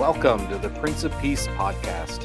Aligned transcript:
Welcome 0.00 0.48
to 0.48 0.56
the 0.56 0.70
Prince 0.80 1.04
of 1.04 1.12
Peace 1.20 1.46
podcast. 1.48 2.24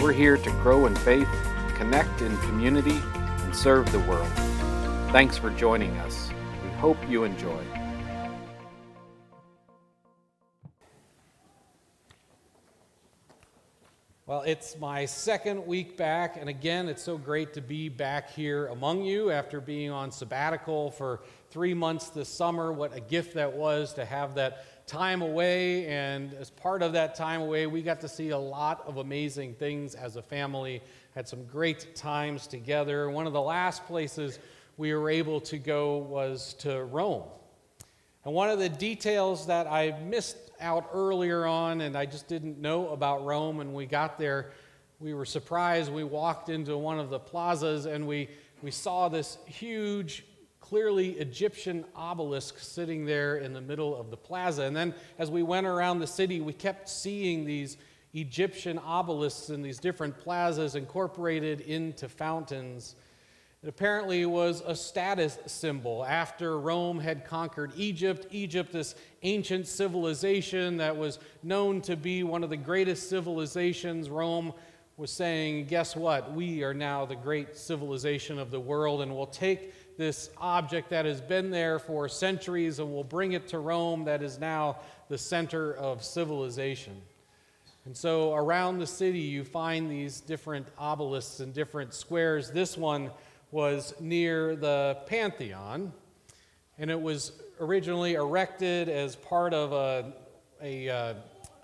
We're 0.00 0.12
here 0.12 0.36
to 0.36 0.50
grow 0.62 0.86
in 0.86 0.94
faith, 0.94 1.28
connect 1.74 2.20
in 2.20 2.36
community, 2.42 3.00
and 3.12 3.56
serve 3.56 3.90
the 3.90 3.98
world. 3.98 4.30
Thanks 5.10 5.36
for 5.36 5.50
joining 5.50 5.90
us. 5.96 6.30
We 6.62 6.70
hope 6.78 6.96
you 7.08 7.24
enjoy. 7.24 7.60
Well, 14.26 14.42
it's 14.42 14.78
my 14.78 15.04
second 15.04 15.66
week 15.66 15.96
back, 15.96 16.36
and 16.36 16.48
again, 16.48 16.88
it's 16.88 17.02
so 17.02 17.18
great 17.18 17.52
to 17.54 17.60
be 17.60 17.88
back 17.88 18.30
here 18.30 18.68
among 18.68 19.02
you 19.02 19.32
after 19.32 19.60
being 19.60 19.90
on 19.90 20.12
sabbatical 20.12 20.92
for 20.92 21.22
three 21.50 21.74
months 21.74 22.10
this 22.10 22.28
summer. 22.28 22.72
What 22.72 22.96
a 22.96 23.00
gift 23.00 23.34
that 23.34 23.54
was 23.54 23.92
to 23.94 24.04
have 24.04 24.36
that 24.36 24.77
time 24.88 25.22
away, 25.22 25.86
and 25.86 26.34
as 26.34 26.50
part 26.50 26.82
of 26.82 26.94
that 26.94 27.14
time 27.14 27.42
away, 27.42 27.66
we 27.66 27.82
got 27.82 28.00
to 28.00 28.08
see 28.08 28.30
a 28.30 28.38
lot 28.38 28.82
of 28.86 28.96
amazing 28.96 29.54
things 29.54 29.94
as 29.94 30.16
a 30.16 30.22
family, 30.22 30.82
had 31.14 31.28
some 31.28 31.44
great 31.44 31.94
times 31.94 32.46
together. 32.46 33.08
One 33.10 33.26
of 33.26 33.32
the 33.32 33.40
last 33.40 33.86
places 33.86 34.38
we 34.76 34.94
were 34.94 35.10
able 35.10 35.40
to 35.42 35.58
go 35.58 35.98
was 35.98 36.54
to 36.54 36.84
Rome. 36.84 37.24
And 38.24 38.34
one 38.34 38.50
of 38.50 38.58
the 38.58 38.68
details 38.68 39.46
that 39.46 39.66
I 39.66 39.96
missed 40.02 40.36
out 40.60 40.88
earlier 40.92 41.46
on, 41.46 41.82
and 41.82 41.96
I 41.96 42.06
just 42.06 42.26
didn't 42.26 42.58
know 42.58 42.88
about 42.88 43.24
Rome, 43.24 43.60
and 43.60 43.74
we 43.74 43.86
got 43.86 44.18
there, 44.18 44.50
we 45.00 45.14
were 45.14 45.24
surprised. 45.24 45.92
We 45.92 46.04
walked 46.04 46.48
into 46.48 46.76
one 46.76 46.98
of 46.98 47.10
the 47.10 47.18
plazas 47.20 47.86
and 47.86 48.06
we, 48.06 48.28
we 48.62 48.70
saw 48.70 49.08
this 49.08 49.38
huge, 49.46 50.24
clearly 50.68 51.12
Egyptian 51.12 51.82
obelisk 51.96 52.58
sitting 52.58 53.06
there 53.06 53.38
in 53.38 53.54
the 53.54 53.60
middle 53.60 53.98
of 53.98 54.10
the 54.10 54.16
plaza. 54.16 54.64
And 54.64 54.76
then 54.76 54.94
as 55.18 55.30
we 55.30 55.42
went 55.42 55.66
around 55.66 55.98
the 55.98 56.06
city, 56.06 56.40
we 56.40 56.52
kept 56.52 56.90
seeing 56.90 57.46
these 57.46 57.78
Egyptian 58.12 58.78
obelisks 58.78 59.48
in 59.48 59.62
these 59.62 59.78
different 59.78 60.18
plazas 60.18 60.74
incorporated 60.74 61.62
into 61.62 62.06
fountains. 62.06 62.96
It 63.62 63.68
apparently 63.68 64.26
was 64.26 64.62
a 64.66 64.76
status 64.76 65.38
symbol. 65.46 66.04
After 66.04 66.60
Rome 66.60 67.00
had 67.00 67.24
conquered 67.24 67.72
Egypt, 67.74 68.26
Egypt, 68.30 68.70
this 68.70 68.94
ancient 69.22 69.66
civilization 69.66 70.76
that 70.76 70.94
was 70.94 71.18
known 71.42 71.80
to 71.82 71.96
be 71.96 72.22
one 72.24 72.44
of 72.44 72.50
the 72.50 72.56
greatest 72.58 73.08
civilizations, 73.08 74.10
Rome 74.10 74.52
was 74.98 75.10
saying, 75.10 75.64
Guess 75.66 75.96
what? 75.96 76.32
We 76.34 76.62
are 76.62 76.74
now 76.74 77.06
the 77.06 77.16
great 77.16 77.56
civilization 77.56 78.38
of 78.38 78.50
the 78.50 78.60
world, 78.60 79.00
and 79.00 79.16
we'll 79.16 79.26
take 79.26 79.72
this 79.98 80.30
object 80.38 80.90
that 80.90 81.04
has 81.04 81.20
been 81.20 81.50
there 81.50 81.80
for 81.80 82.08
centuries 82.08 82.78
and 82.78 82.90
we'll 82.90 83.04
bring 83.04 83.32
it 83.32 83.48
to 83.48 83.58
Rome, 83.58 84.04
that 84.04 84.22
is 84.22 84.38
now 84.38 84.78
the 85.08 85.18
center 85.18 85.74
of 85.74 86.04
civilization. 86.04 87.02
And 87.84 87.96
so 87.96 88.32
around 88.34 88.78
the 88.78 88.86
city, 88.86 89.18
you 89.18 89.42
find 89.42 89.90
these 89.90 90.20
different 90.20 90.68
obelisks 90.78 91.40
and 91.40 91.52
different 91.52 91.94
squares. 91.94 92.50
This 92.50 92.76
one 92.76 93.10
was 93.50 93.94
near 93.98 94.54
the 94.54 94.98
Pantheon, 95.06 95.92
and 96.78 96.90
it 96.90 97.00
was 97.00 97.32
originally 97.60 98.14
erected 98.14 98.88
as 98.88 99.16
part 99.16 99.52
of 99.52 99.72
a, 99.72 100.12
a, 100.62 100.88
uh, 100.88 101.14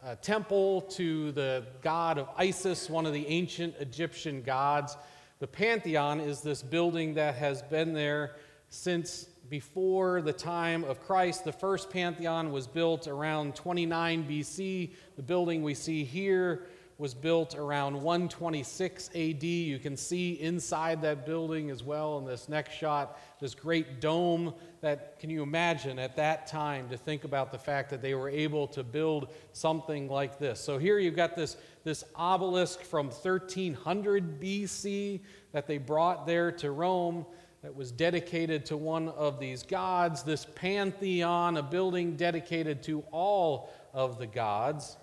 a, 0.05 0.17
temple 0.17 0.81
to 0.83 1.31
the 1.33 1.67
god 1.83 2.19
of 2.19 2.29
Isis, 2.37 2.91
one 2.91 3.07
of 3.07 3.13
the 3.13 3.27
ancient 3.29 3.75
Egyptian 3.79 4.43
gods. 4.43 4.97
The 5.45 5.49
Pantheon 5.49 6.21
is 6.21 6.41
this 6.41 6.63
building 6.63 7.13
that 7.17 7.35
has 7.35 7.61
been 7.61 7.93
there 7.93 8.37
since 8.71 9.25
before 9.51 10.23
the 10.23 10.33
time 10.33 10.85
of 10.85 11.03
Christ. 11.03 11.45
The 11.45 11.53
first 11.53 11.91
Pantheon 11.91 12.51
was 12.51 12.67
built 12.67 13.07
around 13.07 13.55
29 13.55 14.25
BC. 14.25 14.93
The 15.17 15.23
building 15.23 15.63
we 15.63 15.75
see 15.75 16.03
here 16.03 16.65
was 16.97 17.13
built 17.13 17.57
around 17.57 17.93
126 17.93 19.11
AD. 19.15 19.43
You 19.43 19.79
can 19.79 19.99
see 19.99 20.41
inside 20.41 21.03
that 21.03 21.27
building 21.27 21.71
as 21.71 21.83
well 21.83 22.17
in 22.17 22.25
this 22.25 22.49
next 22.49 22.73
shot, 22.75 23.21
this 23.39 23.55
great 23.55 24.01
dome 24.01 24.55
that, 24.81 25.19
can 25.19 25.29
you 25.29 25.43
imagine 25.43 25.99
at 25.99 26.17
that 26.17 26.47
time 26.47 26.89
to 26.89 26.97
think 26.97 27.25
about 27.25 27.53
the 27.53 27.59
fact 27.59 27.91
that 27.91 28.01
they 28.01 28.15
were 28.15 28.31
able 28.31 28.67
to 28.69 28.83
build 28.83 29.29
something 29.53 30.09
like 30.09 30.39
this? 30.39 30.59
So 30.59 30.79
here 30.79 30.99
you've 30.99 31.17
got 31.17 31.37
this, 31.37 31.59
this 31.85 32.03
obelisk 32.17 32.81
from 32.81 33.07
1300 33.11 34.41
BC 34.41 35.21
that 35.53 35.67
they 35.67 35.79
brought 35.79 36.27
there 36.27 36.51
to 36.51 36.71
Rome 36.71 37.27
that 37.63 37.75
was 37.75 37.93
dedicated 37.93 38.67
to 38.67 38.77
one 38.77 39.09
of 39.09 39.39
these 39.39 39.63
gods, 39.63 40.23
this 40.23 40.47
pantheon, 40.55 41.57
a 41.57 41.63
building 41.63 42.17
dedicated 42.17 42.83
to 42.83 43.05
all 43.11 43.73
of 43.93 44.19
the 44.19 44.27
gods. 44.27 44.97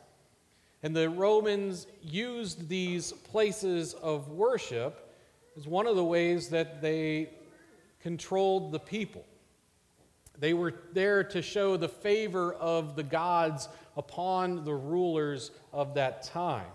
And 0.83 0.95
the 0.95 1.09
Romans 1.09 1.87
used 2.01 2.67
these 2.67 3.11
places 3.11 3.93
of 3.93 4.29
worship 4.29 5.15
as 5.57 5.67
one 5.67 5.85
of 5.87 5.95
the 5.95 6.03
ways 6.03 6.49
that 6.49 6.81
they 6.81 7.29
controlled 7.99 8.71
the 8.71 8.79
people. 8.79 9.25
They 10.39 10.53
were 10.55 10.73
there 10.93 11.23
to 11.25 11.41
show 11.43 11.77
the 11.77 11.89
favor 11.89 12.53
of 12.53 12.95
the 12.95 13.03
gods 13.03 13.69
upon 13.97 14.63
the 14.63 14.73
rulers 14.73 15.51
of 15.73 15.95
that 15.95 16.23
time. 16.23 16.71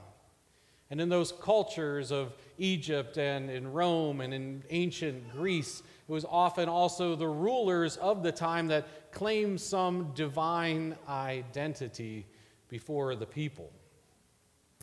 And 0.90 1.00
in 1.00 1.08
those 1.08 1.32
cultures 1.32 2.12
of 2.12 2.32
Egypt 2.58 3.18
and 3.18 3.50
in 3.50 3.72
Rome 3.72 4.20
and 4.20 4.32
in 4.32 4.62
ancient 4.70 5.32
Greece, 5.32 5.80
it 5.80 6.12
was 6.12 6.24
often 6.24 6.68
also 6.68 7.16
the 7.16 7.26
rulers 7.26 7.96
of 7.96 8.22
the 8.22 8.30
time 8.30 8.68
that 8.68 9.12
claimed 9.12 9.60
some 9.60 10.12
divine 10.14 10.96
identity 11.08 12.26
before 12.68 13.16
the 13.16 13.26
people. 13.26 13.72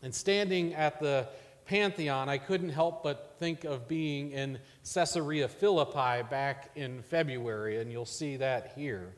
And 0.02 0.14
standing 0.14 0.74
at 0.74 1.00
the 1.00 1.30
Pantheon, 1.66 2.28
I 2.28 2.38
couldn't 2.38 2.70
help 2.70 3.04
but 3.04 3.36
think 3.40 3.64
of 3.64 3.88
being 3.88 4.32
in 4.32 4.60
Caesarea 4.94 5.48
Philippi 5.48 6.28
back 6.30 6.72
in 6.76 7.02
February, 7.04 7.80
and 7.80 7.90
you'll 7.90 8.06
see 8.06 8.36
that 8.38 8.74
here. 8.76 9.14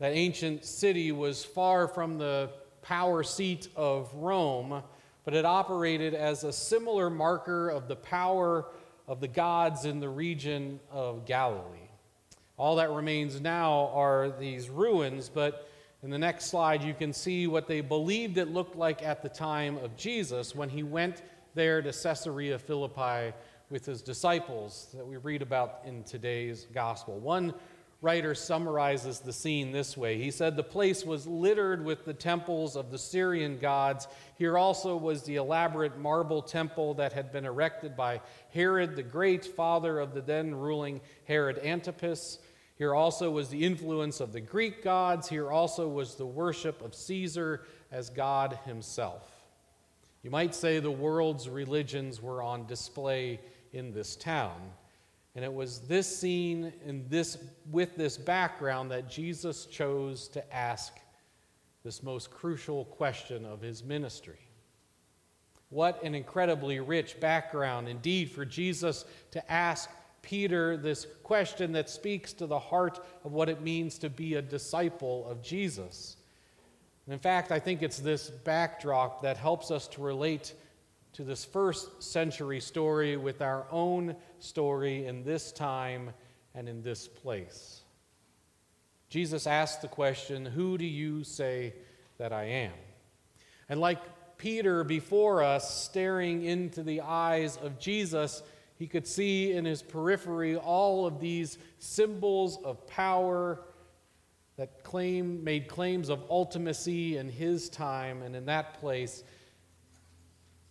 That 0.00 0.14
ancient 0.14 0.64
city 0.64 1.12
was 1.12 1.44
far 1.44 1.86
from 1.86 2.16
the 2.16 2.48
power 2.80 3.22
seat 3.22 3.68
of 3.76 4.10
Rome, 4.14 4.82
but 5.26 5.34
it 5.34 5.44
operated 5.44 6.14
as 6.14 6.42
a 6.42 6.54
similar 6.54 7.10
marker 7.10 7.68
of 7.68 7.86
the 7.86 7.96
power 7.96 8.64
of 9.06 9.20
the 9.20 9.28
gods 9.28 9.84
in 9.84 10.00
the 10.00 10.08
region 10.08 10.80
of 10.90 11.26
Galilee. 11.26 11.90
All 12.56 12.76
that 12.76 12.90
remains 12.90 13.42
now 13.42 13.90
are 13.92 14.30
these 14.30 14.70
ruins, 14.70 15.28
but 15.28 15.68
in 16.02 16.08
the 16.08 16.18
next 16.18 16.46
slide, 16.46 16.82
you 16.82 16.94
can 16.94 17.12
see 17.12 17.46
what 17.46 17.68
they 17.68 17.82
believed 17.82 18.38
it 18.38 18.48
looked 18.48 18.76
like 18.76 19.02
at 19.02 19.22
the 19.22 19.28
time 19.28 19.76
of 19.76 19.98
Jesus 19.98 20.54
when 20.54 20.70
he 20.70 20.82
went 20.82 21.20
there 21.54 21.82
to 21.82 21.92
Caesarea 21.92 22.58
Philippi 22.58 23.34
with 23.68 23.84
his 23.84 24.00
disciples 24.00 24.88
that 24.94 25.06
we 25.06 25.18
read 25.18 25.42
about 25.42 25.82
in 25.84 26.04
today's 26.04 26.66
gospel. 26.72 27.18
One 27.18 27.52
writer 28.02 28.34
summarizes 28.34 29.20
the 29.20 29.32
scene 29.32 29.72
this 29.72 29.96
way 29.96 30.18
He 30.18 30.30
said, 30.30 30.56
The 30.56 30.62
place 30.62 31.04
was 31.04 31.26
littered 31.26 31.84
with 31.84 32.04
the 32.04 32.14
temples 32.14 32.76
of 32.76 32.90
the 32.90 32.98
Syrian 32.98 33.58
gods. 33.58 34.08
Here 34.36 34.56
also 34.56 34.96
was 34.96 35.22
the 35.22 35.36
elaborate 35.36 35.98
marble 35.98 36.42
temple 36.42 36.94
that 36.94 37.12
had 37.12 37.32
been 37.32 37.44
erected 37.44 37.96
by 37.96 38.20
Herod 38.52 38.96
the 38.96 39.02
Great, 39.02 39.44
father 39.44 39.98
of 39.98 40.14
the 40.14 40.22
then 40.22 40.54
ruling 40.54 41.00
Herod 41.24 41.58
Antipas. 41.58 42.38
Here 42.76 42.94
also 42.94 43.30
was 43.30 43.50
the 43.50 43.64
influence 43.64 44.20
of 44.20 44.32
the 44.32 44.40
Greek 44.40 44.82
gods. 44.82 45.28
Here 45.28 45.50
also 45.50 45.86
was 45.86 46.14
the 46.14 46.24
worship 46.24 46.80
of 46.82 46.94
Caesar 46.94 47.66
as 47.92 48.08
God 48.08 48.58
himself. 48.64 49.30
You 50.22 50.30
might 50.30 50.54
say 50.54 50.80
the 50.80 50.90
world's 50.90 51.48
religions 51.48 52.22
were 52.22 52.42
on 52.42 52.66
display 52.66 53.40
in 53.72 53.92
this 53.92 54.16
town. 54.16 54.72
And 55.34 55.44
it 55.44 55.52
was 55.52 55.80
this 55.80 56.14
scene 56.14 56.72
and 56.86 57.08
this, 57.08 57.38
with 57.70 57.96
this 57.96 58.16
background 58.16 58.90
that 58.90 59.08
Jesus 59.08 59.66
chose 59.66 60.28
to 60.28 60.54
ask 60.54 60.98
this 61.84 62.02
most 62.02 62.30
crucial 62.30 62.84
question 62.86 63.44
of 63.44 63.60
his 63.60 63.84
ministry. 63.84 64.38
What 65.70 66.02
an 66.02 66.16
incredibly 66.16 66.80
rich 66.80 67.20
background, 67.20 67.88
indeed, 67.88 68.30
for 68.30 68.44
Jesus 68.44 69.04
to 69.30 69.52
ask 69.52 69.88
Peter 70.20 70.76
this 70.76 71.06
question 71.22 71.72
that 71.72 71.88
speaks 71.88 72.32
to 72.34 72.46
the 72.46 72.58
heart 72.58 72.98
of 73.24 73.32
what 73.32 73.48
it 73.48 73.62
means 73.62 73.96
to 73.98 74.10
be 74.10 74.34
a 74.34 74.42
disciple 74.42 75.26
of 75.28 75.42
Jesus. 75.42 76.16
And 77.06 77.14
in 77.14 77.20
fact, 77.20 77.52
I 77.52 77.58
think 77.58 77.82
it's 77.82 78.00
this 78.00 78.30
backdrop 78.30 79.22
that 79.22 79.36
helps 79.36 79.70
us 79.70 79.86
to 79.88 80.02
relate 80.02 80.54
to 81.12 81.24
this 81.24 81.44
first 81.44 82.02
century 82.02 82.60
story 82.60 83.16
with 83.16 83.42
our 83.42 83.66
own 83.70 84.16
story 84.38 85.06
in 85.06 85.24
this 85.24 85.52
time 85.52 86.10
and 86.54 86.68
in 86.68 86.82
this 86.82 87.08
place. 87.08 87.82
Jesus 89.08 89.46
asked 89.46 89.82
the 89.82 89.88
question, 89.88 90.46
Who 90.46 90.78
do 90.78 90.86
you 90.86 91.24
say 91.24 91.74
that 92.18 92.32
I 92.32 92.44
am? 92.44 92.72
And 93.68 93.80
like 93.80 93.98
Peter 94.38 94.84
before 94.84 95.42
us, 95.42 95.82
staring 95.84 96.44
into 96.44 96.82
the 96.82 97.02
eyes 97.02 97.56
of 97.56 97.78
Jesus, 97.78 98.42
he 98.78 98.86
could 98.86 99.06
see 99.06 99.52
in 99.52 99.64
his 99.64 99.82
periphery 99.82 100.56
all 100.56 101.06
of 101.06 101.20
these 101.20 101.58
symbols 101.78 102.58
of 102.64 102.86
power 102.86 103.60
that 104.56 104.84
claim, 104.84 105.42
made 105.44 105.68
claims 105.68 106.08
of 106.08 106.28
ultimacy 106.28 107.16
in 107.16 107.28
his 107.28 107.68
time 107.68 108.22
and 108.22 108.36
in 108.36 108.46
that 108.46 108.80
place, 108.80 109.24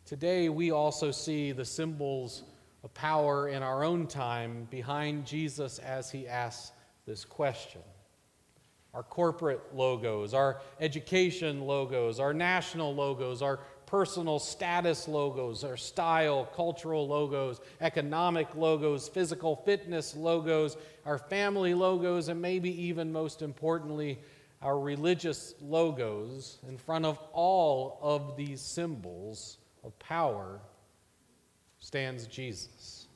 today 0.09 0.49
we 0.49 0.71
also 0.71 1.11
see 1.11 1.51
the 1.51 1.63
symbols 1.63 2.41
of 2.83 2.91
power 2.95 3.47
in 3.47 3.61
our 3.61 3.83
own 3.83 4.07
time 4.07 4.67
behind 4.71 5.23
Jesus 5.23 5.77
as 5.77 6.09
he 6.09 6.27
asks 6.27 6.71
this 7.05 7.23
question. 7.23 7.81
Our 8.95 9.03
corporate 9.03 9.61
logos, 9.75 10.33
our 10.33 10.61
education 10.79 11.61
logos, 11.61 12.19
our 12.19 12.33
national 12.33 12.95
logos, 12.95 13.43
our 13.43 13.59
personal 13.85 14.39
status 14.39 15.07
logos, 15.07 15.63
our 15.63 15.77
style, 15.77 16.49
cultural 16.55 17.07
logos, 17.07 17.61
economic 17.79 18.47
logos, 18.55 19.07
physical 19.07 19.57
fitness 19.57 20.15
logos, 20.15 20.75
our 21.05 21.19
family 21.19 21.75
logos, 21.75 22.29
and 22.29 22.41
maybe 22.41 22.71
even 22.83 23.13
most 23.13 23.43
importantly, 23.43 24.17
our 24.63 24.79
religious 24.79 25.53
logos. 25.61 26.57
In 26.67 26.79
front 26.79 27.05
of 27.05 27.19
all 27.31 27.99
of 28.01 28.35
these 28.35 28.59
symbols 28.59 29.59
of 29.83 29.97
power 29.99 30.59
stands 31.79 32.27
Jesus. 32.27 33.07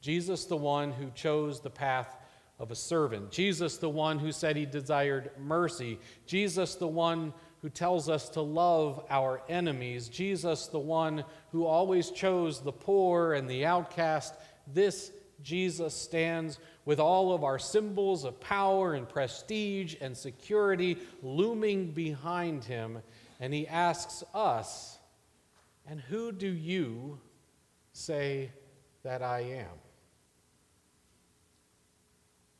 Jesus, 0.00 0.44
the 0.44 0.56
one 0.56 0.92
who 0.92 1.10
chose 1.14 1.60
the 1.60 1.70
path 1.70 2.16
of 2.58 2.70
a 2.70 2.74
servant. 2.76 3.30
Jesus, 3.30 3.76
the 3.76 3.88
one 3.88 4.18
who 4.18 4.32
said 4.32 4.56
he 4.56 4.66
desired 4.66 5.30
mercy. 5.38 5.98
Jesus, 6.26 6.74
the 6.74 6.86
one 6.86 7.32
who 7.62 7.68
tells 7.68 8.08
us 8.08 8.28
to 8.30 8.40
love 8.40 9.04
our 9.10 9.42
enemies, 9.48 10.08
Jesus, 10.08 10.68
the 10.68 10.78
one 10.78 11.24
who 11.52 11.66
always 11.66 12.10
chose 12.10 12.60
the 12.60 12.72
poor 12.72 13.34
and 13.34 13.48
the 13.48 13.66
outcast, 13.66 14.34
this 14.72 15.10
Jesus 15.42 15.94
stands 15.94 16.58
with 16.84 17.00
all 17.00 17.34
of 17.34 17.44
our 17.44 17.58
symbols 17.58 18.24
of 18.24 18.40
power 18.40 18.94
and 18.94 19.08
prestige 19.08 19.96
and 20.00 20.16
security 20.16 20.96
looming 21.22 21.90
behind 21.90 22.64
him, 22.64 22.98
and 23.40 23.52
he 23.52 23.66
asks 23.68 24.24
us, 24.32 24.95
And 25.88 26.00
who 26.00 26.32
do 26.32 26.48
you 26.48 27.18
say 27.92 28.50
that 29.04 29.22
I 29.22 29.40
am? 29.40 29.78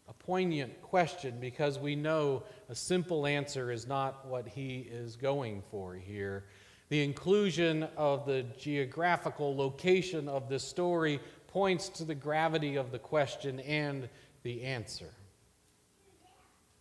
A 0.08 0.12
poignant 0.12 0.81
question 0.82 1.38
because 1.40 1.78
we 1.78 1.96
know 1.96 2.44
a 2.69 2.75
simple 2.75 3.26
answer 3.26 3.73
is 3.73 3.88
not 3.88 4.25
what 4.26 4.46
he 4.46 4.88
is 4.90 5.17
going 5.17 5.62
for 5.70 5.94
here. 5.94 6.44
The 6.88 7.02
inclusion 7.02 7.88
of 7.96 8.26
the 8.26 8.44
geographical 8.56 9.56
location 9.56 10.28
of 10.28 10.49
this 10.49 10.62
story 10.62 11.19
points 11.49 11.88
to 11.88 12.05
the 12.05 12.14
gravity 12.14 12.76
of 12.76 12.93
the 12.93 12.99
question 13.00 13.58
and 13.61 14.08
the 14.44 14.62
answer. 14.62 15.11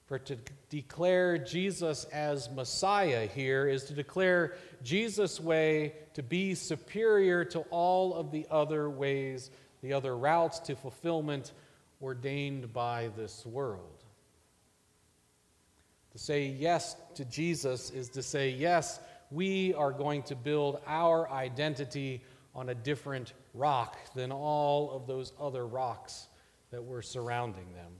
For 0.06 0.20
to 0.20 0.38
declare 0.70 1.40
Jesus 1.40 2.04
as 2.06 2.50
Messiah 2.52 3.26
here 3.28 3.68
is 3.68 3.86
to 3.86 3.94
declare 3.94 4.54
Jesus' 4.84 5.40
way 5.40 5.94
to 6.14 6.22
be 6.22 6.54
superior 6.54 7.44
to 7.46 7.62
all 7.72 8.14
of 8.14 8.32
the 8.32 8.46
other 8.52 8.90
ways, 8.90 9.50
the 9.82 9.94
other 9.94 10.16
routes 10.16 10.60
to 10.60 10.76
fulfillment 10.76 11.54
ordained 12.02 12.72
by 12.72 13.10
this 13.18 13.46
world. 13.48 14.04
To 16.12 16.20
say 16.20 16.46
yes 16.46 16.96
to 17.16 17.26
Jesus 17.26 17.90
is 17.90 18.10
to 18.10 18.22
say, 18.22 18.52
yes, 18.52 19.00
we 19.32 19.74
are 19.74 19.92
going 19.92 20.22
to 20.24 20.36
build 20.36 20.80
our 20.86 21.30
identity 21.32 22.22
on 22.54 22.70
a 22.70 22.76
different 22.76 23.34
rock 23.54 23.98
than 24.14 24.32
all 24.32 24.92
of 24.92 25.08
those 25.08 25.34
other 25.42 25.66
rocks 25.66 26.28
that 26.70 26.84
were 26.84 27.02
surrounding 27.02 27.74
them. 27.74 27.92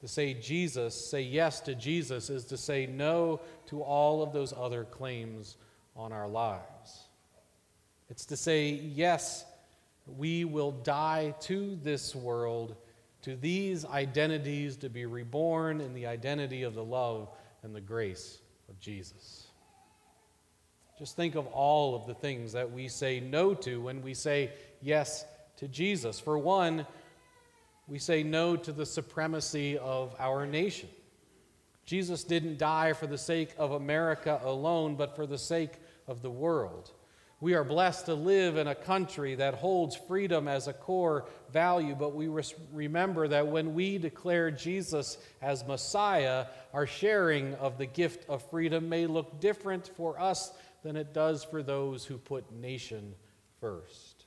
To 0.00 0.08
say 0.08 0.34
Jesus, 0.34 0.94
say 0.94 1.20
yes 1.20 1.60
to 1.60 1.74
Jesus, 1.74 2.30
is 2.30 2.44
to 2.46 2.56
say 2.56 2.86
no 2.86 3.40
to 3.66 3.82
all 3.82 4.22
of 4.22 4.32
those 4.32 4.54
other 4.56 4.84
claims 4.84 5.56
on 5.94 6.12
our 6.12 6.28
lives. 6.28 7.08
It's 8.08 8.24
to 8.26 8.36
say 8.36 8.70
yes, 8.70 9.44
we 10.16 10.44
will 10.44 10.72
die 10.72 11.34
to 11.40 11.76
this 11.82 12.14
world 12.14 12.76
to 13.22 13.36
these 13.36 13.84
identities 13.84 14.76
to 14.78 14.88
be 14.88 15.04
reborn 15.04 15.80
in 15.80 15.92
the 15.92 16.06
identity 16.06 16.62
of 16.62 16.74
the 16.74 16.84
love 16.84 17.28
and 17.62 17.74
the 17.74 17.80
grace 17.80 18.40
of 18.68 18.80
Jesus. 18.80 19.46
Just 20.98 21.16
think 21.16 21.34
of 21.34 21.46
all 21.48 21.94
of 21.94 22.06
the 22.06 22.14
things 22.14 22.52
that 22.52 22.70
we 22.70 22.88
say 22.88 23.20
no 23.20 23.54
to 23.54 23.80
when 23.80 24.02
we 24.02 24.14
say 24.14 24.52
yes 24.80 25.24
to 25.56 25.68
Jesus. 25.68 26.18
For 26.18 26.38
one, 26.38 26.86
we 27.90 27.98
say 27.98 28.22
no 28.22 28.54
to 28.54 28.70
the 28.70 28.86
supremacy 28.86 29.76
of 29.76 30.14
our 30.20 30.46
nation. 30.46 30.88
Jesus 31.84 32.22
didn't 32.22 32.56
die 32.56 32.92
for 32.92 33.08
the 33.08 33.18
sake 33.18 33.52
of 33.58 33.72
America 33.72 34.40
alone, 34.44 34.94
but 34.94 35.16
for 35.16 35.26
the 35.26 35.36
sake 35.36 35.72
of 36.06 36.22
the 36.22 36.30
world. 36.30 36.92
We 37.40 37.54
are 37.54 37.64
blessed 37.64 38.06
to 38.06 38.14
live 38.14 38.56
in 38.56 38.68
a 38.68 38.76
country 38.76 39.34
that 39.34 39.54
holds 39.54 39.96
freedom 39.96 40.46
as 40.46 40.68
a 40.68 40.72
core 40.72 41.26
value, 41.52 41.96
but 41.96 42.14
we 42.14 42.28
remember 42.72 43.26
that 43.26 43.48
when 43.48 43.74
we 43.74 43.98
declare 43.98 44.52
Jesus 44.52 45.18
as 45.42 45.66
Messiah, 45.66 46.46
our 46.72 46.86
sharing 46.86 47.54
of 47.54 47.76
the 47.76 47.86
gift 47.86 48.28
of 48.28 48.48
freedom 48.50 48.88
may 48.88 49.06
look 49.06 49.40
different 49.40 49.90
for 49.96 50.20
us 50.20 50.52
than 50.84 50.96
it 50.96 51.12
does 51.12 51.42
for 51.42 51.62
those 51.62 52.04
who 52.04 52.18
put 52.18 52.52
nation 52.52 53.14
first. 53.60 54.19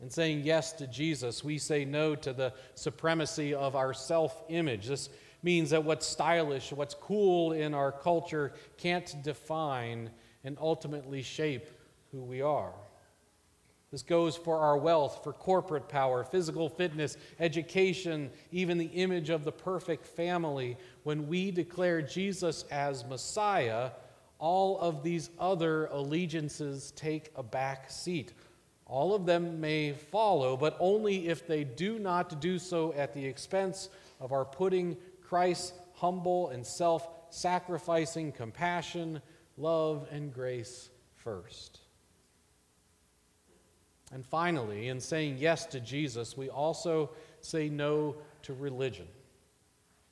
In 0.00 0.10
saying 0.10 0.42
yes 0.44 0.72
to 0.72 0.86
Jesus, 0.86 1.44
we 1.44 1.58
say 1.58 1.84
no 1.84 2.14
to 2.16 2.32
the 2.32 2.52
supremacy 2.74 3.54
of 3.54 3.76
our 3.76 3.94
self 3.94 4.42
image. 4.48 4.86
This 4.88 5.08
means 5.42 5.70
that 5.70 5.84
what's 5.84 6.06
stylish, 6.06 6.72
what's 6.72 6.94
cool 6.94 7.52
in 7.52 7.74
our 7.74 7.92
culture 7.92 8.52
can't 8.76 9.14
define 9.22 10.10
and 10.42 10.58
ultimately 10.60 11.22
shape 11.22 11.68
who 12.10 12.22
we 12.22 12.42
are. 12.42 12.72
This 13.90 14.02
goes 14.02 14.36
for 14.36 14.58
our 14.58 14.76
wealth, 14.76 15.22
for 15.22 15.32
corporate 15.32 15.88
power, 15.88 16.24
physical 16.24 16.68
fitness, 16.68 17.16
education, 17.38 18.30
even 18.50 18.76
the 18.76 18.86
image 18.86 19.30
of 19.30 19.44
the 19.44 19.52
perfect 19.52 20.04
family. 20.04 20.76
When 21.04 21.28
we 21.28 21.52
declare 21.52 22.02
Jesus 22.02 22.64
as 22.72 23.04
Messiah, 23.04 23.90
all 24.40 24.80
of 24.80 25.04
these 25.04 25.30
other 25.38 25.86
allegiances 25.86 26.92
take 26.96 27.30
a 27.36 27.42
back 27.42 27.88
seat. 27.88 28.32
All 28.86 29.14
of 29.14 29.24
them 29.26 29.60
may 29.60 29.92
follow, 29.92 30.56
but 30.56 30.76
only 30.78 31.28
if 31.28 31.46
they 31.46 31.64
do 31.64 31.98
not 31.98 32.40
do 32.40 32.58
so 32.58 32.92
at 32.92 33.14
the 33.14 33.24
expense 33.24 33.88
of 34.20 34.32
our 34.32 34.44
putting 34.44 34.96
Christ's 35.22 35.72
humble 35.94 36.50
and 36.50 36.66
self 36.66 37.08
sacrificing 37.30 38.30
compassion, 38.30 39.20
love, 39.56 40.06
and 40.10 40.32
grace 40.32 40.90
first. 41.16 41.80
And 44.12 44.24
finally, 44.24 44.88
in 44.88 45.00
saying 45.00 45.38
yes 45.38 45.66
to 45.66 45.80
Jesus, 45.80 46.36
we 46.36 46.48
also 46.48 47.10
say 47.40 47.68
no 47.68 48.16
to 48.42 48.52
religion. 48.52 49.08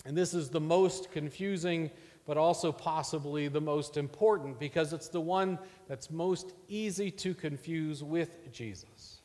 And 0.04 0.16
this 0.16 0.34
is 0.34 0.48
the 0.48 0.60
most 0.60 1.10
confusing, 1.12 1.90
but 2.26 2.36
also 2.36 2.72
possibly 2.72 3.48
the 3.48 3.60
most 3.60 3.96
important 3.96 4.58
because 4.58 4.92
it's 4.92 5.08
the 5.08 5.20
one 5.20 5.58
that's 5.88 6.10
most 6.10 6.52
easy 6.68 7.10
to 7.10 7.34
confuse 7.34 8.02
with 8.02 8.52
Jesus. 8.52 9.20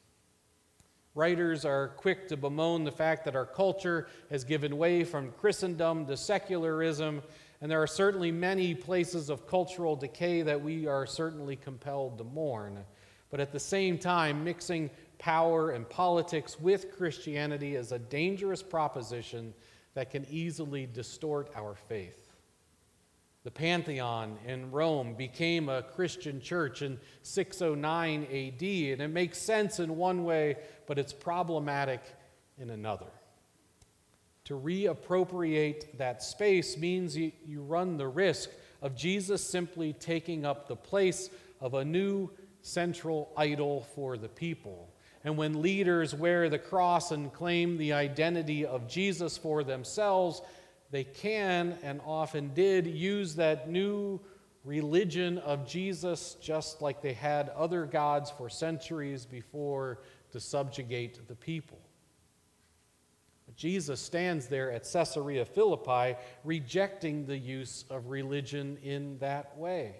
Writers 1.15 1.65
are 1.65 1.89
quick 1.89 2.27
to 2.27 2.37
bemoan 2.37 2.83
the 2.83 2.91
fact 2.91 3.25
that 3.25 3.35
our 3.35 3.45
culture 3.45 4.07
has 4.29 4.43
given 4.43 4.77
way 4.77 5.03
from 5.03 5.31
Christendom 5.31 6.05
to 6.05 6.15
secularism 6.15 7.23
and 7.61 7.71
there 7.71 7.81
are 7.81 7.87
certainly 7.87 8.31
many 8.31 8.75
places 8.75 9.29
of 9.29 9.47
cultural 9.47 9.95
decay 9.95 10.43
that 10.43 10.61
we 10.61 10.85
are 10.87 11.05
certainly 11.07 11.55
compelled 11.55 12.17
to 12.19 12.23
mourn. 12.23 12.83
But 13.31 13.39
at 13.39 13.51
the 13.51 13.59
same 13.59 13.97
time, 13.97 14.43
mixing 14.43 14.89
power 15.17 15.71
and 15.71 15.89
politics 15.89 16.59
with 16.59 16.95
Christianity 16.95 17.75
is 17.75 17.91
a 17.91 17.99
dangerous 17.99 18.61
proposition 18.61 19.53
that 19.97 20.11
can 20.11 20.27
easily 20.29 20.85
distort 20.85 21.49
our 21.55 21.73
faith. 21.73 22.31
The 23.43 23.49
Pantheon 23.49 24.37
in 24.45 24.69
Rome 24.69 25.15
became 25.15 25.69
a 25.69 25.81
Christian 25.81 26.39
church 26.39 26.83
in 26.83 26.99
609 27.23 28.25
AD, 28.25 28.61
and 28.61 29.01
it 29.01 29.07
makes 29.07 29.39
sense 29.39 29.79
in 29.79 29.97
one 29.97 30.23
way, 30.23 30.57
but 30.85 30.99
it's 30.99 31.13
problematic 31.13 32.03
in 32.59 32.69
another. 32.69 33.07
To 34.45 34.53
reappropriate 34.53 35.97
that 35.97 36.21
space 36.21 36.77
means 36.77 37.17
you, 37.17 37.31
you 37.43 37.63
run 37.63 37.97
the 37.97 38.07
risk 38.07 38.51
of 38.83 38.95
Jesus 38.95 39.43
simply 39.43 39.93
taking 39.93 40.45
up 40.45 40.67
the 40.67 40.75
place 40.75 41.31
of 41.59 41.73
a 41.73 41.83
new 41.83 42.29
central 42.61 43.31
idol 43.35 43.87
for 43.95 44.15
the 44.15 44.29
people. 44.29 44.89
And 45.27 45.35
when 45.35 45.61
leaders 45.61 46.15
wear 46.15 46.47
the 46.47 46.57
cross 46.57 47.11
and 47.11 47.33
claim 47.33 47.75
the 47.75 47.91
identity 47.91 48.65
of 48.65 48.87
Jesus 48.87 49.37
for 49.37 49.61
themselves, 49.61 50.41
they 50.89 51.03
can 51.03 51.77
and 51.83 51.99
often 52.05 52.53
did 52.53 52.87
use 52.87 53.35
that 53.35 53.69
new 53.69 54.21
religion 54.63 55.37
of 55.39 55.67
Jesus 55.67 56.37
just 56.41 56.81
like 56.81 57.01
they 57.01 57.11
had 57.11 57.49
other 57.49 57.85
gods 57.85 58.31
for 58.31 58.49
centuries 58.49 59.25
before 59.25 59.99
to 60.31 60.39
subjugate 60.39 61.27
the 61.27 61.35
people. 61.35 61.81
Jesus 63.57 63.99
stands 63.99 64.47
there 64.47 64.71
at 64.71 64.89
Caesarea 64.89 65.43
Philippi 65.43 66.17
rejecting 66.45 67.25
the 67.25 67.37
use 67.37 67.83
of 67.89 68.07
religion 68.07 68.77
in 68.81 69.17
that 69.17 69.57
way. 69.57 69.97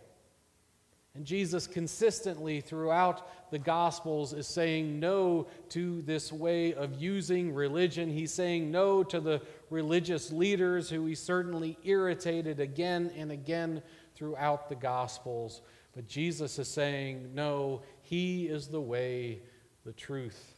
And 1.17 1.25
Jesus 1.25 1.65
consistently 1.65 2.61
throughout 2.61 3.49
the 3.49 3.57
Gospels 3.57 4.33
is 4.33 4.45
saying 4.45 4.99
no 4.99 5.47
to 5.69 6.03
this 6.03 6.31
way 6.31 6.75
of 6.75 7.01
using 7.01 7.55
religion. 7.55 8.07
He's 8.07 8.31
saying 8.31 8.69
no 8.69 9.03
to 9.05 9.19
the 9.19 9.41
religious 9.71 10.31
leaders 10.31 10.91
who 10.91 11.07
he 11.07 11.15
certainly 11.15 11.75
irritated 11.83 12.59
again 12.59 13.11
and 13.17 13.31
again 13.31 13.81
throughout 14.13 14.69
the 14.69 14.75
Gospels. 14.75 15.63
But 15.95 16.07
Jesus 16.07 16.59
is 16.59 16.67
saying, 16.67 17.31
no, 17.33 17.81
he 18.03 18.45
is 18.45 18.67
the 18.67 18.79
way, 18.79 19.41
the 19.85 19.93
truth, 19.93 20.53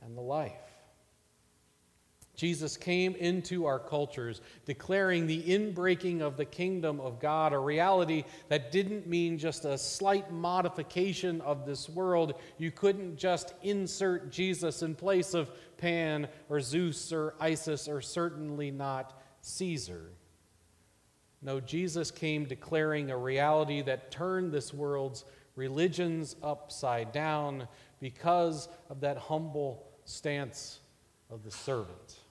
and 0.00 0.16
the 0.16 0.22
life. 0.22 0.52
Jesus 2.36 2.76
came 2.76 3.14
into 3.14 3.64
our 3.66 3.78
cultures, 3.78 4.40
declaring 4.64 5.26
the 5.26 5.42
inbreaking 5.42 6.20
of 6.20 6.36
the 6.36 6.44
kingdom 6.44 7.00
of 7.00 7.20
God, 7.20 7.52
a 7.52 7.58
reality 7.58 8.24
that 8.48 8.72
didn't 8.72 9.06
mean 9.06 9.38
just 9.38 9.64
a 9.64 9.78
slight 9.78 10.32
modification 10.32 11.40
of 11.42 11.64
this 11.64 11.88
world. 11.88 12.34
You 12.58 12.72
couldn't 12.72 13.16
just 13.16 13.54
insert 13.62 14.32
Jesus 14.32 14.82
in 14.82 14.96
place 14.96 15.32
of 15.32 15.50
Pan 15.78 16.26
or 16.48 16.60
Zeus 16.60 17.12
or 17.12 17.34
Isis 17.38 17.86
or 17.86 18.00
certainly 18.00 18.72
not 18.72 19.20
Caesar. 19.42 20.10
No, 21.40 21.60
Jesus 21.60 22.10
came 22.10 22.46
declaring 22.46 23.10
a 23.10 23.18
reality 23.18 23.82
that 23.82 24.10
turned 24.10 24.50
this 24.50 24.74
world's 24.74 25.24
religions 25.54 26.34
upside 26.42 27.12
down 27.12 27.68
because 28.00 28.68
of 28.90 29.00
that 29.00 29.18
humble 29.18 29.86
stance 30.04 30.80
of 31.30 31.44
the 31.44 31.50
servant. 31.50 32.23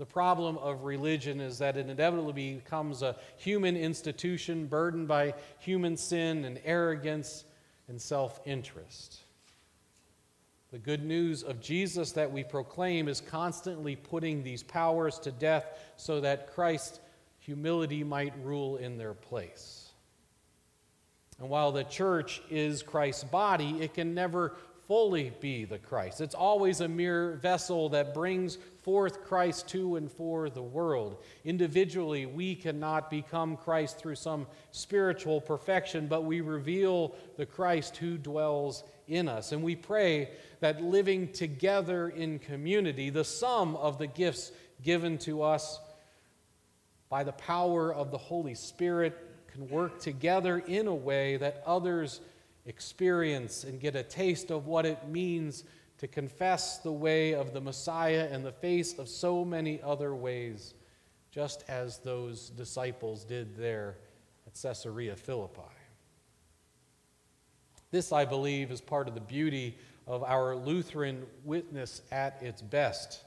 The 0.00 0.06
problem 0.06 0.56
of 0.56 0.84
religion 0.84 1.42
is 1.42 1.58
that 1.58 1.76
it 1.76 1.90
inevitably 1.90 2.54
becomes 2.54 3.02
a 3.02 3.16
human 3.36 3.76
institution 3.76 4.64
burdened 4.64 5.08
by 5.08 5.34
human 5.58 5.98
sin 5.98 6.46
and 6.46 6.58
arrogance 6.64 7.44
and 7.86 8.00
self 8.00 8.40
interest. 8.46 9.20
The 10.72 10.78
good 10.78 11.04
news 11.04 11.42
of 11.42 11.60
Jesus 11.60 12.12
that 12.12 12.32
we 12.32 12.44
proclaim 12.44 13.08
is 13.08 13.20
constantly 13.20 13.94
putting 13.94 14.42
these 14.42 14.62
powers 14.62 15.18
to 15.18 15.32
death 15.32 15.66
so 15.98 16.22
that 16.22 16.50
Christ's 16.54 16.98
humility 17.40 18.02
might 18.02 18.32
rule 18.42 18.78
in 18.78 18.96
their 18.96 19.12
place. 19.12 19.90
And 21.38 21.50
while 21.50 21.72
the 21.72 21.84
church 21.84 22.40
is 22.48 22.82
Christ's 22.82 23.24
body, 23.24 23.76
it 23.82 23.92
can 23.92 24.14
never 24.14 24.56
fully 24.90 25.30
be 25.38 25.64
the 25.64 25.78
Christ. 25.78 26.20
It's 26.20 26.34
always 26.34 26.80
a 26.80 26.88
mere 26.88 27.38
vessel 27.40 27.90
that 27.90 28.12
brings 28.12 28.58
forth 28.82 29.22
Christ 29.22 29.68
to 29.68 29.94
and 29.94 30.10
for 30.10 30.50
the 30.50 30.64
world. 30.64 31.22
Individually, 31.44 32.26
we 32.26 32.56
cannot 32.56 33.08
become 33.08 33.56
Christ 33.56 33.98
through 33.98 34.16
some 34.16 34.48
spiritual 34.72 35.40
perfection, 35.40 36.08
but 36.08 36.24
we 36.24 36.40
reveal 36.40 37.14
the 37.36 37.46
Christ 37.46 37.98
who 37.98 38.18
dwells 38.18 38.82
in 39.06 39.28
us. 39.28 39.52
And 39.52 39.62
we 39.62 39.76
pray 39.76 40.30
that 40.58 40.82
living 40.82 41.30
together 41.30 42.08
in 42.08 42.40
community, 42.40 43.10
the 43.10 43.22
sum 43.22 43.76
of 43.76 43.96
the 43.96 44.08
gifts 44.08 44.50
given 44.82 45.18
to 45.18 45.42
us 45.42 45.78
by 47.08 47.22
the 47.22 47.30
power 47.30 47.94
of 47.94 48.10
the 48.10 48.18
Holy 48.18 48.56
Spirit, 48.56 49.16
can 49.52 49.68
work 49.68 50.00
together 50.00 50.58
in 50.58 50.88
a 50.88 50.94
way 50.94 51.36
that 51.36 51.62
others 51.64 52.20
experience 52.70 53.64
and 53.64 53.80
get 53.80 53.96
a 53.96 54.02
taste 54.02 54.50
of 54.50 54.66
what 54.66 54.86
it 54.86 55.08
means 55.08 55.64
to 55.98 56.06
confess 56.06 56.78
the 56.78 56.92
way 56.92 57.34
of 57.34 57.52
the 57.52 57.60
Messiah 57.60 58.28
in 58.32 58.42
the 58.42 58.52
face 58.52 58.98
of 58.98 59.08
so 59.08 59.44
many 59.44 59.82
other 59.82 60.14
ways, 60.14 60.72
just 61.30 61.64
as 61.68 61.98
those 61.98 62.50
disciples 62.50 63.24
did 63.24 63.54
there 63.56 63.98
at 64.46 64.54
Caesarea 64.54 65.16
Philippi. 65.16 65.60
This, 67.90 68.12
I 68.12 68.24
believe, 68.24 68.70
is 68.70 68.80
part 68.80 69.08
of 69.08 69.14
the 69.14 69.20
beauty 69.20 69.76
of 70.06 70.22
our 70.22 70.54
Lutheran 70.54 71.26
witness 71.44 72.02
at 72.12 72.40
its 72.40 72.62
best. 72.62 73.24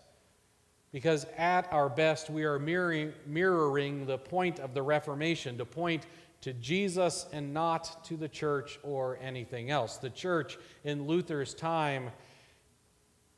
Because 0.93 1.25
at 1.38 1.71
our 1.73 1.89
best, 1.89 2.29
we 2.29 2.43
are 2.43 2.59
mirroring, 2.59 3.13
mirroring 3.25 4.05
the 4.05 4.17
point 4.17 4.59
of 4.59 4.73
the 4.73 4.81
Reformation, 4.81 5.57
to 5.57 5.65
point 5.65 6.05
to 6.43 6.51
Jesus 6.53 7.25
and 7.31 7.53
not 7.53 8.03
to 8.05 8.17
the 8.17 8.27
church 8.27 8.77
or 8.83 9.17
anything 9.21 9.71
else. 9.71 9.97
The 9.97 10.09
church 10.09 10.57
in 10.83 11.07
Luther's 11.07 11.53
time 11.53 12.12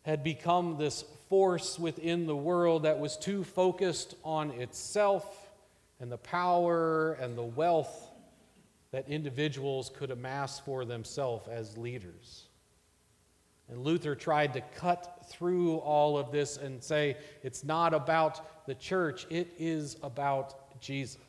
had 0.01 0.23
become 0.23 0.77
this 0.77 1.03
force 1.29 1.77
within 1.77 2.25
the 2.25 2.35
world 2.35 2.83
that 2.83 2.99
was 2.99 3.15
too 3.15 3.43
focused 3.43 4.15
on 4.23 4.49
itself 4.51 5.51
and 5.99 6.11
the 6.11 6.17
power 6.17 7.13
and 7.13 7.37
the 7.37 7.43
wealth 7.43 8.09
that 8.91 9.07
individuals 9.07 9.91
could 9.95 10.09
amass 10.09 10.59
for 10.59 10.83
themselves 10.83 11.47
as 11.47 11.77
leaders. 11.77 12.45
And 13.69 13.83
Luther 13.83 14.15
tried 14.15 14.53
to 14.53 14.61
cut 14.75 15.27
through 15.29 15.77
all 15.77 16.17
of 16.17 16.31
this 16.31 16.57
and 16.57 16.83
say 16.83 17.17
it's 17.43 17.63
not 17.63 17.93
about 17.93 18.65
the 18.65 18.75
church, 18.75 19.27
it 19.29 19.53
is 19.59 19.97
about 20.01 20.81
Jesus. 20.81 21.19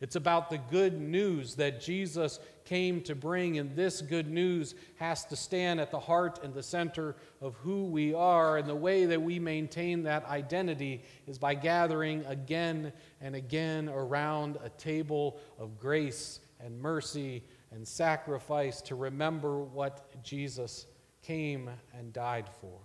It's 0.00 0.16
about 0.16 0.50
the 0.50 0.58
good 0.58 1.00
news 1.00 1.54
that 1.54 1.80
Jesus 1.80 2.38
came 2.66 3.00
to 3.02 3.14
bring, 3.14 3.58
and 3.58 3.74
this 3.74 4.02
good 4.02 4.28
news 4.28 4.74
has 4.96 5.24
to 5.26 5.36
stand 5.36 5.80
at 5.80 5.90
the 5.90 5.98
heart 5.98 6.40
and 6.42 6.52
the 6.52 6.62
center 6.62 7.16
of 7.40 7.54
who 7.54 7.84
we 7.86 8.12
are. 8.12 8.58
And 8.58 8.68
the 8.68 8.74
way 8.74 9.06
that 9.06 9.22
we 9.22 9.38
maintain 9.38 10.02
that 10.02 10.26
identity 10.26 11.02
is 11.26 11.38
by 11.38 11.54
gathering 11.54 12.26
again 12.26 12.92
and 13.22 13.34
again 13.34 13.88
around 13.88 14.58
a 14.62 14.68
table 14.68 15.38
of 15.58 15.78
grace 15.78 16.40
and 16.60 16.78
mercy 16.78 17.42
and 17.70 17.86
sacrifice 17.86 18.82
to 18.82 18.96
remember 18.96 19.60
what 19.60 20.22
Jesus 20.22 20.86
came 21.22 21.70
and 21.98 22.12
died 22.12 22.50
for. 22.60 22.78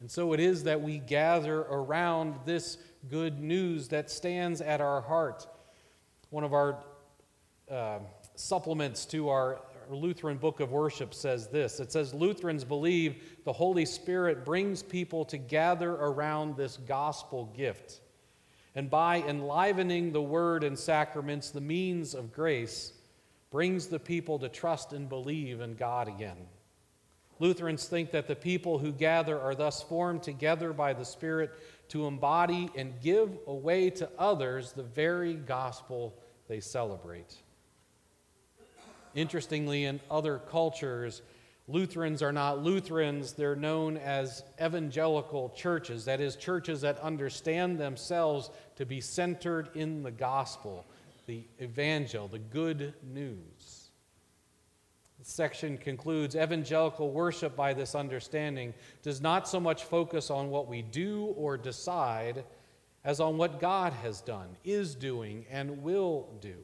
And 0.00 0.10
so 0.10 0.34
it 0.34 0.40
is 0.40 0.64
that 0.64 0.82
we 0.82 0.98
gather 0.98 1.60
around 1.62 2.36
this 2.44 2.76
good 3.10 3.40
news 3.40 3.88
that 3.88 4.10
stands 4.10 4.60
at 4.60 4.80
our 4.80 5.00
heart. 5.00 5.46
One 6.30 6.44
of 6.44 6.52
our 6.52 6.84
uh, 7.70 7.98
supplements 8.34 9.04
to 9.06 9.28
our 9.28 9.60
Lutheran 9.90 10.38
book 10.38 10.60
of 10.60 10.72
worship 10.72 11.14
says 11.14 11.48
this 11.48 11.80
it 11.80 11.92
says, 11.92 12.14
Lutherans 12.14 12.64
believe 12.64 13.22
the 13.44 13.52
Holy 13.52 13.84
Spirit 13.84 14.44
brings 14.44 14.82
people 14.82 15.24
to 15.26 15.38
gather 15.38 15.92
around 15.92 16.56
this 16.56 16.76
gospel 16.76 17.52
gift. 17.56 18.00
And 18.74 18.90
by 18.90 19.22
enlivening 19.22 20.12
the 20.12 20.22
word 20.22 20.64
and 20.64 20.76
sacraments, 20.76 21.50
the 21.50 21.60
means 21.60 22.14
of 22.14 22.32
grace, 22.32 22.92
brings 23.50 23.86
the 23.86 24.00
people 24.00 24.38
to 24.40 24.48
trust 24.48 24.92
and 24.92 25.08
believe 25.08 25.60
in 25.60 25.74
God 25.76 26.08
again. 26.08 26.36
Lutherans 27.40 27.86
think 27.86 28.12
that 28.12 28.28
the 28.28 28.36
people 28.36 28.78
who 28.78 28.92
gather 28.92 29.40
are 29.40 29.54
thus 29.54 29.82
formed 29.82 30.22
together 30.22 30.72
by 30.72 30.92
the 30.92 31.04
Spirit 31.04 31.52
to 31.88 32.06
embody 32.06 32.70
and 32.76 33.00
give 33.00 33.30
away 33.46 33.90
to 33.90 34.08
others 34.18 34.72
the 34.72 34.82
very 34.82 35.34
gospel 35.34 36.14
they 36.48 36.60
celebrate. 36.60 37.36
Interestingly, 39.14 39.84
in 39.84 40.00
other 40.10 40.38
cultures, 40.38 41.22
Lutherans 41.66 42.22
are 42.22 42.32
not 42.32 42.62
Lutherans, 42.62 43.32
they're 43.32 43.56
known 43.56 43.96
as 43.96 44.42
evangelical 44.62 45.50
churches. 45.50 46.04
That 46.04 46.20
is, 46.20 46.36
churches 46.36 46.82
that 46.82 46.98
understand 47.00 47.78
themselves 47.78 48.50
to 48.76 48.84
be 48.84 49.00
centered 49.00 49.70
in 49.74 50.02
the 50.02 50.10
gospel, 50.10 50.84
the 51.26 51.44
evangel, 51.60 52.28
the 52.28 52.38
good 52.38 52.94
news 53.02 53.83
section 55.26 55.78
concludes 55.78 56.36
Evangelical 56.36 57.10
worship, 57.10 57.56
by 57.56 57.72
this 57.72 57.94
understanding, 57.94 58.74
does 59.02 59.20
not 59.20 59.48
so 59.48 59.58
much 59.58 59.84
focus 59.84 60.30
on 60.30 60.50
what 60.50 60.68
we 60.68 60.82
do 60.82 61.34
or 61.36 61.56
decide 61.56 62.44
as 63.04 63.20
on 63.20 63.36
what 63.36 63.60
God 63.60 63.92
has 63.92 64.20
done, 64.20 64.48
is 64.64 64.94
doing, 64.94 65.44
and 65.50 65.82
will 65.82 66.28
do. 66.40 66.56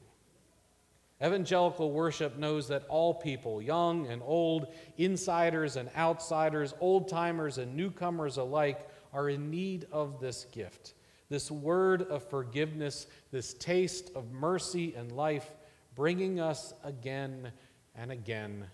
Evangelical 1.23 1.91
worship 1.93 2.39
knows 2.39 2.67
that 2.69 2.87
all 2.89 3.13
people, 3.13 3.61
young 3.61 4.07
and 4.07 4.23
old, 4.25 4.69
insiders 4.97 5.77
and 5.77 5.91
outsiders, 5.97 6.73
old 6.81 7.09
timers 7.09 7.59
and 7.59 7.77
newcomers 7.77 8.39
alike, 8.39 8.89
are 9.13 9.29
in 9.29 9.51
need 9.51 9.87
of 9.93 10.19
this 10.19 10.47
gift, 10.51 10.95
this 11.29 11.51
word 11.51 12.03
of 12.03 12.27
forgiveness, 12.29 13.07
this 13.31 13.53
taste 13.55 14.11
of 14.15 14.33
mercy 14.33 14.95
and 14.97 15.13
life, 15.13 15.51
bringing 15.95 16.41
us 16.41 16.73
again 16.85 17.53
and 17.95 18.11
again 18.11 18.67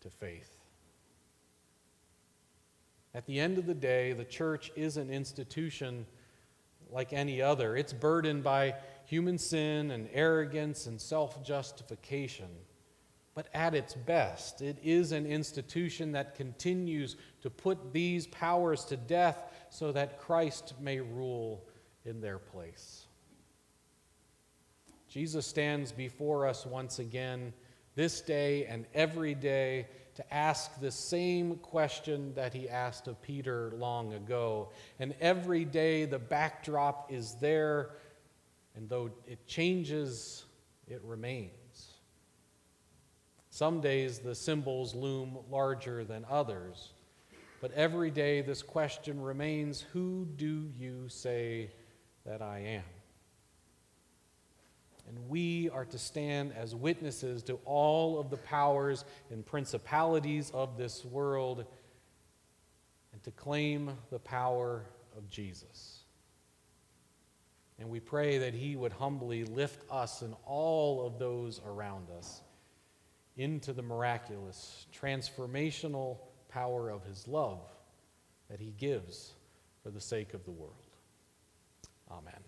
to 0.00 0.10
faith. 0.10 0.58
At 3.14 3.26
the 3.26 3.40
end 3.40 3.58
of 3.58 3.66
the 3.66 3.74
day, 3.74 4.12
the 4.12 4.24
church 4.24 4.70
is 4.76 4.96
an 4.96 5.10
institution 5.10 6.06
like 6.90 7.12
any 7.12 7.42
other. 7.42 7.76
It's 7.76 7.92
burdened 7.92 8.42
by 8.42 8.74
human 9.04 9.38
sin 9.38 9.90
and 9.90 10.08
arrogance 10.12 10.86
and 10.86 11.00
self 11.00 11.42
justification. 11.44 12.48
But 13.34 13.48
at 13.54 13.74
its 13.74 13.94
best, 13.94 14.62
it 14.62 14.78
is 14.82 15.12
an 15.12 15.24
institution 15.24 16.12
that 16.12 16.34
continues 16.34 17.16
to 17.42 17.50
put 17.50 17.92
these 17.92 18.26
powers 18.26 18.84
to 18.86 18.96
death 18.96 19.52
so 19.70 19.92
that 19.92 20.18
Christ 20.18 20.74
may 20.80 20.98
rule 20.98 21.64
in 22.04 22.20
their 22.20 22.38
place. 22.38 23.06
Jesus 25.08 25.46
stands 25.46 25.92
before 25.92 26.46
us 26.46 26.66
once 26.66 26.98
again 26.98 27.52
this 27.98 28.20
day 28.20 28.64
and 28.66 28.86
every 28.94 29.34
day 29.34 29.88
to 30.14 30.32
ask 30.32 30.80
the 30.80 30.90
same 30.90 31.56
question 31.56 32.32
that 32.36 32.54
he 32.54 32.68
asked 32.68 33.08
of 33.08 33.20
Peter 33.22 33.72
long 33.74 34.12
ago. 34.12 34.68
And 35.00 35.16
every 35.20 35.64
day 35.64 36.04
the 36.04 36.20
backdrop 36.20 37.12
is 37.12 37.34
there, 37.40 37.90
and 38.76 38.88
though 38.88 39.10
it 39.26 39.44
changes, 39.48 40.44
it 40.86 41.02
remains. 41.02 41.50
Some 43.50 43.80
days 43.80 44.20
the 44.20 44.34
symbols 44.34 44.94
loom 44.94 45.36
larger 45.50 46.04
than 46.04 46.24
others, 46.30 46.92
but 47.60 47.72
every 47.72 48.12
day 48.12 48.42
this 48.42 48.62
question 48.62 49.20
remains 49.20 49.80
Who 49.92 50.24
do 50.36 50.70
you 50.78 51.08
say 51.08 51.72
that 52.24 52.42
I 52.42 52.60
am? 52.60 52.97
And 55.08 55.28
we 55.28 55.70
are 55.70 55.86
to 55.86 55.98
stand 55.98 56.52
as 56.52 56.74
witnesses 56.74 57.42
to 57.44 57.58
all 57.64 58.20
of 58.20 58.28
the 58.28 58.36
powers 58.36 59.04
and 59.30 59.44
principalities 59.44 60.50
of 60.52 60.76
this 60.76 61.04
world 61.04 61.64
and 63.12 63.22
to 63.22 63.30
claim 63.30 63.90
the 64.10 64.18
power 64.18 64.84
of 65.16 65.30
Jesus. 65.30 66.00
And 67.78 67.88
we 67.88 68.00
pray 68.00 68.38
that 68.38 68.54
He 68.54 68.76
would 68.76 68.92
humbly 68.92 69.44
lift 69.44 69.82
us 69.90 70.22
and 70.22 70.34
all 70.44 71.06
of 71.06 71.18
those 71.18 71.60
around 71.66 72.08
us 72.10 72.42
into 73.36 73.72
the 73.72 73.82
miraculous, 73.82 74.86
transformational 74.94 76.18
power 76.48 76.90
of 76.90 77.04
His 77.04 77.26
love 77.26 77.60
that 78.50 78.60
He 78.60 78.74
gives 78.76 79.32
for 79.82 79.90
the 79.90 80.00
sake 80.00 80.34
of 80.34 80.44
the 80.44 80.50
world. 80.50 80.74
Amen. 82.10 82.42